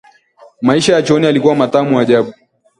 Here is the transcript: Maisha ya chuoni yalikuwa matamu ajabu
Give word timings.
Maisha 0.61 0.93
ya 0.93 1.01
chuoni 1.01 1.25
yalikuwa 1.25 1.55
matamu 1.55 1.99
ajabu 1.99 2.33